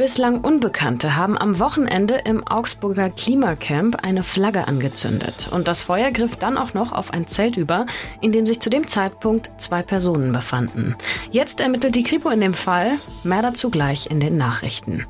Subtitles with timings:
[0.00, 5.50] Bislang Unbekannte haben am Wochenende im Augsburger Klimacamp eine Flagge angezündet.
[5.50, 7.84] Und das Feuer griff dann auch noch auf ein Zelt über,
[8.22, 10.96] in dem sich zu dem Zeitpunkt zwei Personen befanden.
[11.32, 12.92] Jetzt ermittelt die Kripo in dem Fall.
[13.24, 15.04] Mehr dazu gleich in den Nachrichten.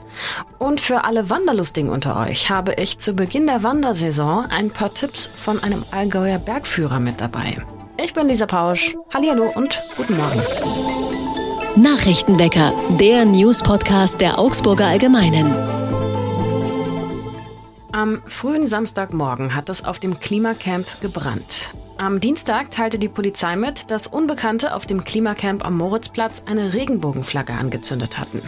[0.59, 5.25] Und für alle Wanderlustigen unter euch habe ich zu Beginn der Wandersaison ein paar Tipps
[5.25, 7.59] von einem Allgäuer Bergführer mit dabei.
[7.97, 8.97] Ich bin Lisa Pausch.
[9.15, 10.43] Hallihallo und guten Morgen.
[11.77, 15.55] Nachrichtenwecker, der News-Podcast der Augsburger Allgemeinen.
[17.93, 21.73] Am frühen Samstagmorgen hat es auf dem Klimacamp gebrannt.
[21.97, 27.53] Am Dienstag teilte die Polizei mit, dass Unbekannte auf dem Klimacamp am Moritzplatz eine Regenbogenflagge
[27.53, 28.43] angezündet hatten.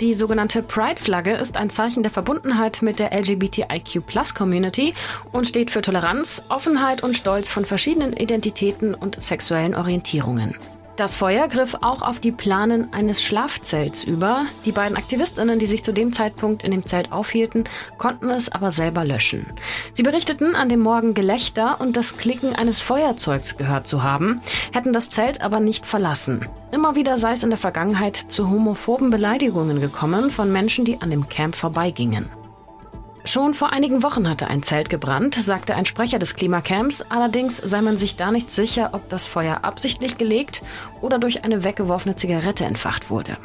[0.00, 4.94] Die sogenannte Pride-Flagge ist ein Zeichen der Verbundenheit mit der LGBTIQ-Plus-Community
[5.30, 10.56] und steht für Toleranz, Offenheit und Stolz von verschiedenen Identitäten und sexuellen Orientierungen.
[10.98, 14.46] Das Feuer griff auch auf die Planen eines Schlafzelts über.
[14.64, 17.68] Die beiden Aktivistinnen, die sich zu dem Zeitpunkt in dem Zelt aufhielten,
[17.98, 19.46] konnten es aber selber löschen.
[19.94, 24.40] Sie berichteten an dem Morgen Gelächter und das Klicken eines Feuerzeugs gehört zu haben,
[24.72, 26.48] hätten das Zelt aber nicht verlassen.
[26.72, 31.10] Immer wieder sei es in der Vergangenheit zu homophoben Beleidigungen gekommen von Menschen, die an
[31.10, 32.28] dem Camp vorbeigingen.
[33.28, 37.02] Schon vor einigen Wochen hatte ein Zelt gebrannt, sagte ein Sprecher des Klimacamps.
[37.10, 40.62] Allerdings sei man sich da nicht sicher, ob das Feuer absichtlich gelegt
[41.02, 43.36] oder durch eine weggeworfene Zigarette entfacht wurde.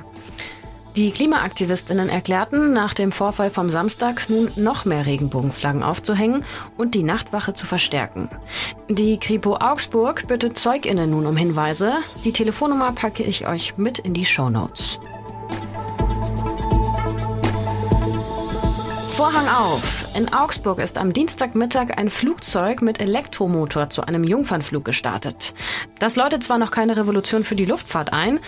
[0.95, 6.45] Die Klimaaktivistinnen erklärten, nach dem Vorfall vom Samstag nun noch mehr Regenbogenflaggen aufzuhängen
[6.77, 8.29] und die Nachtwache zu verstärken.
[8.87, 11.91] Die Kripo Augsburg bittet Zeuginnen nun um Hinweise.
[12.23, 14.97] Die Telefonnummer packe ich euch mit in die Show Notes.
[19.13, 20.07] Vorhang auf!
[20.15, 25.53] In Augsburg ist am Dienstagmittag ein Flugzeug mit Elektromotor zu einem Jungfernflug gestartet.
[25.99, 28.39] Das läutet zwar noch keine Revolution für die Luftfahrt ein,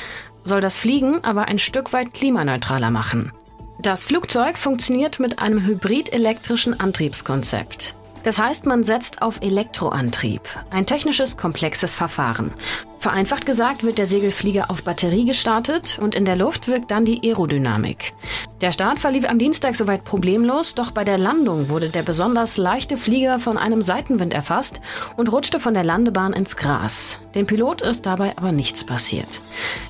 [0.43, 3.31] soll das Fliegen aber ein Stück weit klimaneutraler machen.
[3.79, 7.95] Das Flugzeug funktioniert mit einem hybrid-elektrischen Antriebskonzept.
[8.23, 12.51] Das heißt, man setzt auf Elektroantrieb, ein technisches, komplexes Verfahren.
[12.99, 17.21] Vereinfacht gesagt wird der Segelflieger auf Batterie gestartet und in der Luft wirkt dann die
[17.23, 18.13] Aerodynamik.
[18.61, 22.97] Der Start verlief am Dienstag soweit problemlos, doch bei der Landung wurde der besonders leichte
[22.97, 24.81] Flieger von einem Seitenwind erfasst
[25.17, 27.19] und rutschte von der Landebahn ins Gras.
[27.35, 29.41] Dem Pilot ist dabei aber nichts passiert.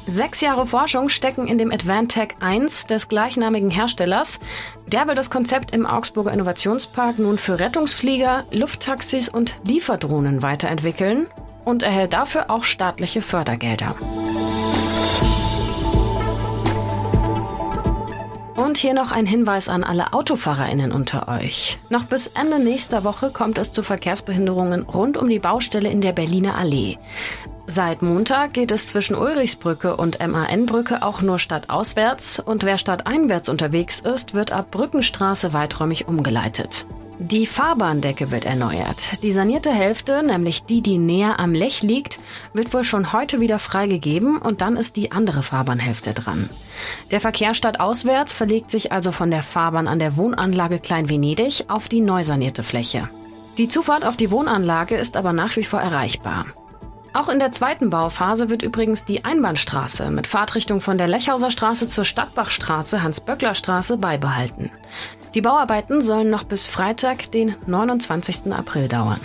[0.07, 4.39] Sechs Jahre Forschung stecken in dem Advantech 1 des gleichnamigen Herstellers.
[4.87, 11.27] Der will das Konzept im Augsburger Innovationspark nun für Rettungsflieger, Lufttaxis und Lieferdrohnen weiterentwickeln
[11.65, 13.95] und erhält dafür auch staatliche Fördergelder.
[18.55, 21.77] Und hier noch ein Hinweis an alle AutofahrerInnen unter euch.
[21.89, 26.13] Noch bis Ende nächster Woche kommt es zu Verkehrsbehinderungen rund um die Baustelle in der
[26.13, 26.97] Berliner Allee.
[27.67, 33.99] Seit Montag geht es zwischen Ulrichsbrücke und MAN-Brücke auch nur stadtauswärts und wer stadteinwärts unterwegs
[33.99, 36.85] ist, wird ab Brückenstraße weiträumig umgeleitet.
[37.17, 39.23] Die Fahrbahndecke wird erneuert.
[39.23, 42.19] Die sanierte Hälfte, nämlich die, die näher am Lech liegt,
[42.53, 46.49] wird wohl schon heute wieder freigegeben und dann ist die andere Fahrbahnhälfte dran.
[47.11, 51.87] Der Verkehr stadtauswärts verlegt sich also von der Fahrbahn an der Wohnanlage Klein Venedig auf
[51.87, 53.09] die neu sanierte Fläche.
[53.57, 56.45] Die Zufahrt auf die Wohnanlage ist aber nach wie vor erreichbar.
[57.13, 61.87] Auch in der zweiten Bauphase wird übrigens die Einbahnstraße mit Fahrtrichtung von der Lechhauser Straße
[61.87, 64.69] zur Stadtbachstraße Hans-Böckler-Straße beibehalten.
[65.35, 68.53] Die Bauarbeiten sollen noch bis Freitag, den 29.
[68.53, 69.19] April dauern.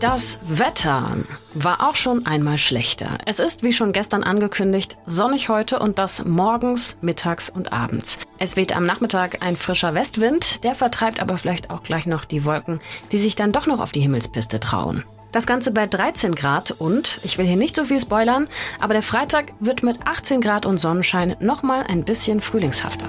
[0.00, 1.16] Das Wetter
[1.54, 3.18] war auch schon einmal schlechter.
[3.24, 8.18] Es ist, wie schon gestern angekündigt, sonnig heute und das morgens, mittags und abends.
[8.36, 12.44] Es weht am Nachmittag ein frischer Westwind, der vertreibt aber vielleicht auch gleich noch die
[12.44, 12.80] Wolken,
[13.12, 15.04] die sich dann doch noch auf die Himmelspiste trauen.
[15.32, 18.48] Das Ganze bei 13 Grad und, ich will hier nicht so viel spoilern,
[18.80, 23.08] aber der Freitag wird mit 18 Grad und Sonnenschein nochmal ein bisschen frühlingshafter.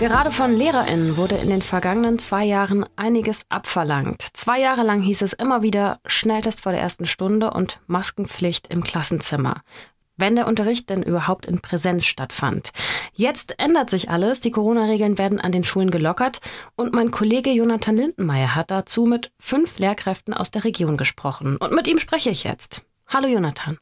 [0.00, 4.22] Gerade von LehrerInnen wurde in den vergangenen zwei Jahren einiges abverlangt.
[4.34, 8.82] Zwei Jahre lang hieß es immer wieder Schnelltest vor der ersten Stunde und Maskenpflicht im
[8.82, 9.62] Klassenzimmer.
[10.16, 12.70] Wenn der Unterricht denn überhaupt in Präsenz stattfand.
[13.12, 14.38] Jetzt ändert sich alles.
[14.38, 16.40] Die Corona-Regeln werden an den Schulen gelockert.
[16.76, 21.56] Und mein Kollege Jonathan Lindenmeier hat dazu mit fünf Lehrkräften aus der Region gesprochen.
[21.56, 22.84] Und mit ihm spreche ich jetzt.
[23.08, 23.76] Hallo Jonathan.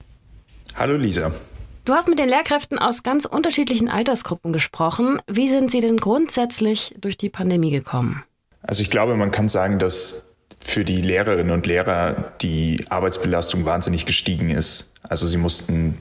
[0.74, 1.32] Hallo Lisa.
[1.84, 5.20] Du hast mit den Lehrkräften aus ganz unterschiedlichen Altersgruppen gesprochen.
[5.26, 8.24] Wie sind sie denn grundsätzlich durch die Pandemie gekommen?
[8.62, 14.06] Also ich glaube, man kann sagen, dass für die Lehrerinnen und Lehrer die Arbeitsbelastung wahnsinnig
[14.06, 14.94] gestiegen ist.
[15.02, 15.98] Also sie mussten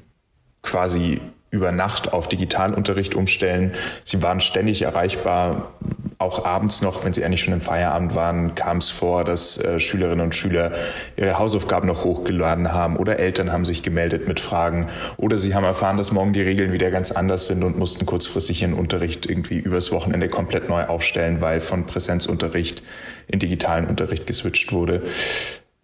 [0.61, 1.21] quasi
[1.51, 3.73] über Nacht auf Digitalunterricht umstellen.
[4.05, 5.73] Sie waren ständig erreichbar,
[6.21, 9.79] auch abends noch, wenn sie eigentlich schon im Feierabend waren, kam es vor, dass äh,
[9.79, 10.71] Schülerinnen und Schüler
[11.17, 14.87] ihre Hausaufgaben noch hochgeladen haben oder Eltern haben sich gemeldet mit Fragen
[15.17, 18.61] oder sie haben erfahren, dass morgen die Regeln wieder ganz anders sind und mussten kurzfristig
[18.61, 22.83] ihren Unterricht irgendwie übers Wochenende komplett neu aufstellen, weil von Präsenzunterricht
[23.27, 25.01] in digitalen Unterricht geswitcht wurde.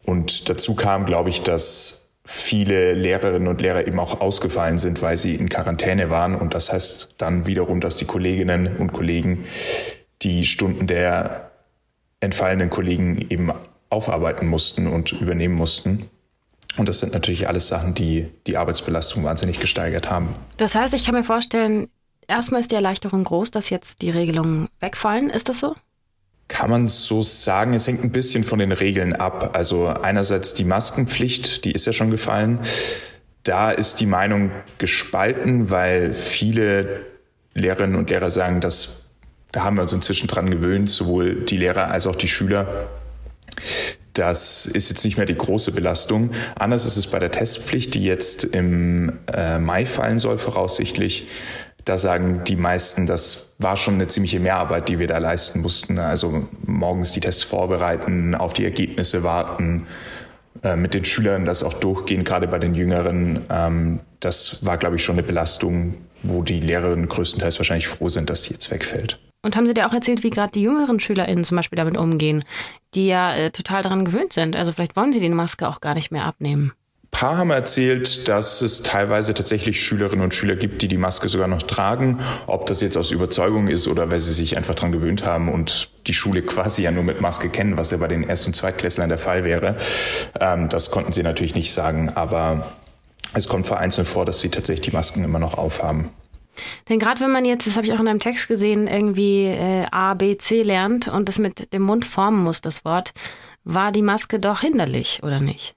[0.05, 5.15] Und dazu kam, glaube ich, dass viele Lehrerinnen und Lehrer eben auch ausgefallen sind, weil
[5.15, 6.35] sie in Quarantäne waren.
[6.35, 9.45] Und das heißt dann wiederum, dass die Kolleginnen und Kollegen
[10.23, 11.51] die Stunden der
[12.19, 13.53] entfallenen Kollegen eben
[13.89, 16.09] aufarbeiten mussten und übernehmen mussten.
[16.75, 20.35] Und das sind natürlich alles Sachen, die die Arbeitsbelastung wahnsinnig gesteigert haben.
[20.57, 21.87] Das heißt, ich kann mir vorstellen,
[22.27, 25.29] erstmal ist die Erleichterung groß, dass jetzt die Regelungen wegfallen.
[25.29, 25.77] Ist das so?
[26.47, 29.55] Kann man so sagen, es hängt ein bisschen von den Regeln ab.
[29.55, 32.59] Also einerseits die Maskenpflicht, die ist ja schon gefallen.
[33.43, 37.05] Da ist die Meinung gespalten, weil viele
[37.53, 39.07] Lehrerinnen und Lehrer sagen, dass
[39.51, 42.89] da haben wir uns inzwischen dran gewöhnt, sowohl die Lehrer als auch die Schüler.
[44.13, 46.31] Das ist jetzt nicht mehr die große Belastung.
[46.55, 51.27] Anders ist es bei der Testpflicht, die jetzt im äh, Mai fallen soll, voraussichtlich.
[51.87, 55.99] Da sagen die meisten, das war schon eine ziemliche Mehrarbeit, die wir da leisten mussten.
[55.99, 59.87] Also morgens die Tests vorbereiten, auf die Ergebnisse warten,
[60.63, 63.41] äh, mit den Schülern das auch durchgehen, gerade bei den Jüngeren.
[63.49, 65.93] Ähm, das war, glaube ich, schon eine Belastung,
[66.23, 69.17] wo die Lehrerinnen größtenteils wahrscheinlich froh sind, dass die jetzt wegfällt.
[69.41, 72.43] Und haben Sie dir auch erzählt, wie gerade die jüngeren SchülerInnen zum Beispiel damit umgehen,
[72.95, 74.57] die ja äh, total daran gewöhnt sind?
[74.57, 76.73] Also vielleicht wollen sie die Maske auch gar nicht mehr abnehmen.
[77.17, 81.47] Paar haben erzählt, dass es teilweise tatsächlich Schülerinnen und Schüler gibt, die die Maske sogar
[81.47, 82.19] noch tragen.
[82.45, 85.89] Ob das jetzt aus Überzeugung ist oder weil sie sich einfach daran gewöhnt haben und
[86.05, 89.09] die Schule quasi ja nur mit Maske kennen, was ja bei den Erst- und Zweitklässlern
[89.09, 89.77] der Fall wäre.
[90.39, 92.73] Ähm, das konnten sie natürlich nicht sagen, aber
[93.33, 96.11] es kommt vereinzelt vor, dass sie tatsächlich die Masken immer noch aufhaben.
[96.87, 99.87] Denn gerade wenn man jetzt, das habe ich auch in einem Text gesehen, irgendwie äh,
[99.89, 103.15] A, B, C lernt und das mit dem Mund formen muss, das Wort,
[103.63, 105.76] war die Maske doch hinderlich, oder nicht?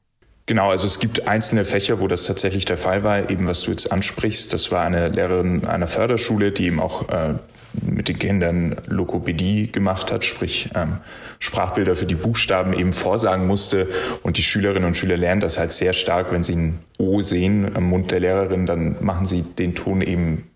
[0.50, 3.70] Genau, also es gibt einzelne Fächer, wo das tatsächlich der Fall war, eben was du
[3.70, 4.52] jetzt ansprichst.
[4.52, 7.34] Das war eine Lehrerin einer Förderschule, die eben auch äh,
[7.80, 10.98] mit den Kindern Lokopädie gemacht hat, sprich ähm,
[11.38, 13.86] Sprachbilder für die Buchstaben eben vorsagen musste.
[14.24, 17.76] Und die Schülerinnen und Schüler lernen das halt sehr stark, wenn sie ein O sehen
[17.76, 20.50] am Mund der Lehrerin, dann machen sie den Ton eben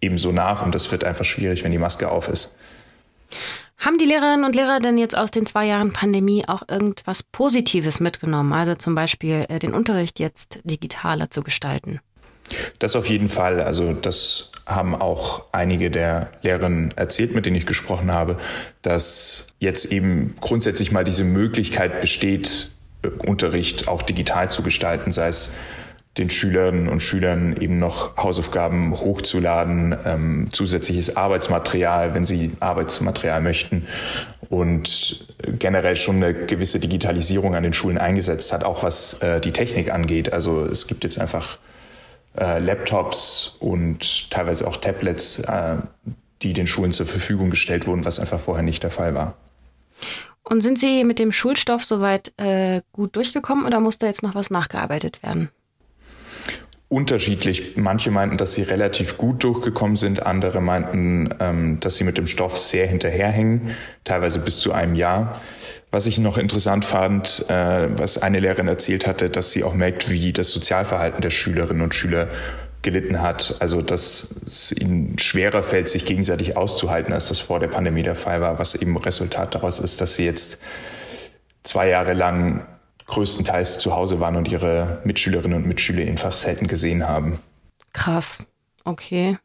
[0.00, 2.54] ebenso nach und das wird einfach schwierig, wenn die Maske auf ist.
[3.84, 8.00] Haben die Lehrerinnen und Lehrer denn jetzt aus den zwei Jahren Pandemie auch irgendwas Positives
[8.00, 8.54] mitgenommen?
[8.54, 12.00] Also zum Beispiel äh, den Unterricht jetzt digitaler zu gestalten?
[12.78, 13.60] Das auf jeden Fall.
[13.60, 18.38] Also das haben auch einige der Lehrerinnen erzählt, mit denen ich gesprochen habe,
[18.80, 22.70] dass jetzt eben grundsätzlich mal diese Möglichkeit besteht,
[23.02, 25.54] äh, Unterricht auch digital zu gestalten, sei es
[26.18, 33.86] den Schülerinnen und Schülern eben noch Hausaufgaben hochzuladen, ähm, zusätzliches Arbeitsmaterial, wenn sie Arbeitsmaterial möchten
[34.48, 35.26] und
[35.58, 39.92] generell schon eine gewisse Digitalisierung an den Schulen eingesetzt hat, auch was äh, die Technik
[39.92, 40.32] angeht.
[40.32, 41.58] Also es gibt jetzt einfach
[42.38, 45.76] äh, Laptops und teilweise auch Tablets, äh,
[46.42, 49.34] die den Schulen zur Verfügung gestellt wurden, was einfach vorher nicht der Fall war.
[50.44, 54.34] Und sind Sie mit dem Schulstoff soweit äh, gut durchgekommen oder muss da jetzt noch
[54.34, 55.48] was nachgearbeitet werden?
[56.88, 57.76] Unterschiedlich.
[57.76, 62.26] Manche meinten, dass sie relativ gut durchgekommen sind, andere meinten, ähm, dass sie mit dem
[62.26, 63.74] Stoff sehr hinterherhängen,
[64.04, 65.40] teilweise bis zu einem Jahr.
[65.90, 70.10] Was ich noch interessant fand, äh, was eine Lehrerin erzählt hatte, dass sie auch merkt,
[70.10, 72.28] wie das Sozialverhalten der Schülerinnen und Schüler
[72.82, 73.56] gelitten hat.
[73.58, 78.14] Also dass es ihnen schwerer fällt, sich gegenseitig auszuhalten, als das vor der Pandemie der
[78.14, 80.60] Fall war, was eben Resultat daraus ist, dass sie jetzt
[81.64, 82.66] zwei Jahre lang
[83.06, 87.38] größtenteils zu Hause waren und ihre Mitschülerinnen und Mitschüler einfach selten gesehen haben.
[87.92, 88.42] Krass.
[88.84, 89.38] Okay.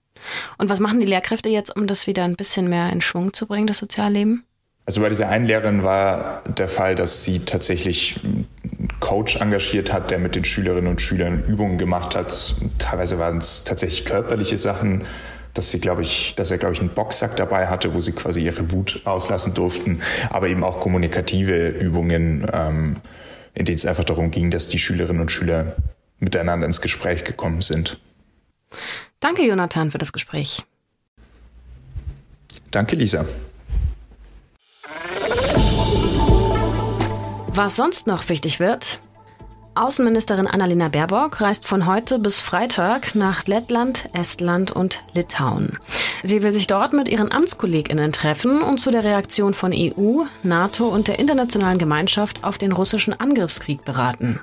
[0.57, 3.47] Und was machen die Lehrkräfte jetzt, um das wieder ein bisschen mehr in Schwung zu
[3.47, 4.43] bringen, das Sozialleben?
[4.85, 8.47] Also bei dieser einen Lehrerin war der Fall, dass sie tatsächlich einen
[8.99, 12.55] Coach engagiert hat, der mit den Schülerinnen und Schülern Übungen gemacht hat.
[12.79, 15.05] Teilweise waren es tatsächlich körperliche Sachen,
[15.53, 18.41] dass sie, glaube ich, dass er, glaube ich, einen Boxsack dabei hatte, wo sie quasi
[18.41, 20.01] ihre Wut auslassen durften,
[20.31, 22.47] aber eben auch kommunikative Übungen.
[22.51, 22.95] Ähm,
[23.53, 25.75] in denen es einfach darum ging, dass die Schülerinnen und Schüler
[26.19, 27.99] miteinander ins Gespräch gekommen sind.
[29.19, 30.63] Danke, Jonathan, für das Gespräch.
[32.71, 33.25] Danke, Lisa.
[37.47, 39.01] Was sonst noch wichtig wird,
[39.79, 45.79] Außenministerin Annalena Baerbock reist von heute bis Freitag nach Lettland, Estland und Litauen.
[46.21, 50.89] Sie will sich dort mit ihren Amtskolleginnen treffen und zu der Reaktion von EU, NATO
[50.89, 54.41] und der internationalen Gemeinschaft auf den russischen Angriffskrieg beraten.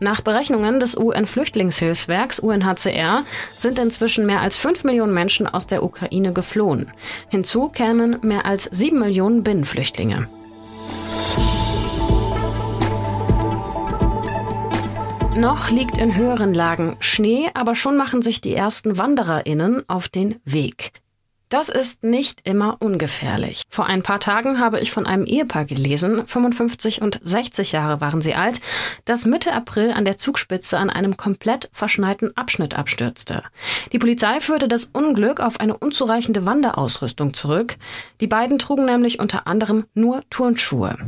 [0.00, 3.24] Nach Berechnungen des UN-Flüchtlingshilfswerks UNHCR
[3.58, 6.90] sind inzwischen mehr als 5 Millionen Menschen aus der Ukraine geflohen.
[7.28, 10.28] Hinzu kämen mehr als 7 Millionen Binnenflüchtlinge.
[15.38, 20.40] Noch liegt in höheren Lagen Schnee, aber schon machen sich die ersten WandererInnen auf den
[20.44, 20.90] Weg.
[21.48, 23.62] Das ist nicht immer ungefährlich.
[23.70, 28.20] Vor ein paar Tagen habe ich von einem Ehepaar gelesen, 55 und 60 Jahre waren
[28.20, 28.60] sie alt,
[29.04, 33.44] das Mitte April an der Zugspitze an einem komplett verschneiten Abschnitt abstürzte.
[33.92, 37.76] Die Polizei führte das Unglück auf eine unzureichende Wanderausrüstung zurück.
[38.20, 40.98] Die beiden trugen nämlich unter anderem nur Turnschuhe.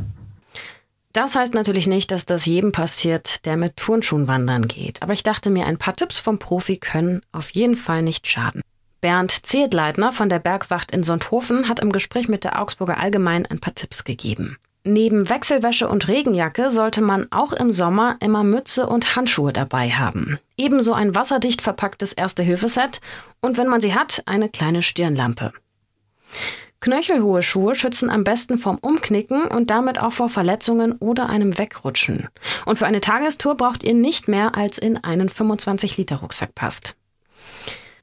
[1.13, 5.01] Das heißt natürlich nicht, dass das jedem passiert, der mit Turnschuhen wandern geht.
[5.01, 8.61] Aber ich dachte mir, ein paar Tipps vom Profi können auf jeden Fall nicht schaden.
[9.01, 13.59] Bernd Zedleitner von der Bergwacht in Sonthofen hat im Gespräch mit der Augsburger Allgemein ein
[13.59, 14.57] paar Tipps gegeben.
[14.83, 20.39] Neben Wechselwäsche und Regenjacke sollte man auch im Sommer immer Mütze und Handschuhe dabei haben.
[20.57, 23.01] Ebenso ein wasserdicht verpacktes Erste-Hilfe-Set
[23.41, 25.51] und wenn man sie hat, eine kleine Stirnlampe.
[26.81, 32.27] Knöchelhohe Schuhe schützen am besten vom Umknicken und damit auch vor Verletzungen oder einem Wegrutschen.
[32.65, 36.95] Und für eine Tagestour braucht ihr nicht mehr als in einen 25-Liter-Rucksack passt.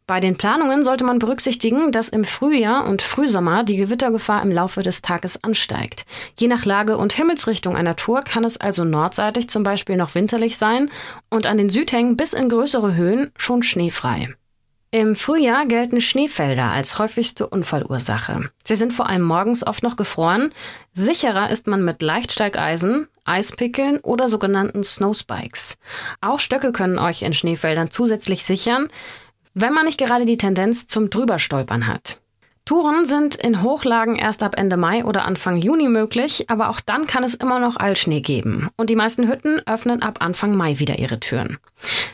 [0.06, 4.82] Bei den Planungen sollte man berücksichtigen, dass im Frühjahr und Frühsommer die Gewittergefahr im Laufe
[4.82, 6.06] des Tages ansteigt.
[6.38, 10.56] Je nach Lage und Himmelsrichtung einer Tour kann es also nordseitig zum Beispiel noch winterlich
[10.56, 10.88] sein
[11.28, 14.34] und an den Südhängen bis in größere Höhen schon schneefrei.
[14.90, 18.50] Im Frühjahr gelten Schneefelder als häufigste Unfallursache.
[18.64, 20.50] Sie sind vor allem morgens oft noch gefroren.
[20.94, 25.76] Sicherer ist man mit Leichtsteigeisen, Eispickeln oder sogenannten Snowspikes.
[26.22, 28.88] Auch Stöcke können euch in Schneefeldern zusätzlich sichern
[29.60, 32.20] wenn man nicht gerade die Tendenz zum Drüberstolpern hat.
[32.68, 37.06] Touren sind in Hochlagen erst ab Ende Mai oder Anfang Juni möglich, aber auch dann
[37.06, 38.68] kann es immer noch Altschnee geben.
[38.76, 41.56] Und die meisten Hütten öffnen ab Anfang Mai wieder ihre Türen.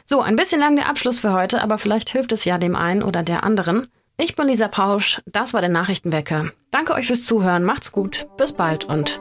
[0.05, 3.03] So, ein bisschen lang der Abschluss für heute, aber vielleicht hilft es ja dem einen
[3.03, 3.89] oder der anderen.
[4.17, 6.53] Ich bin Lisa Pausch, das war der Nachrichtenwecker.
[6.71, 9.21] Danke euch fürs Zuhören, macht's gut, bis bald und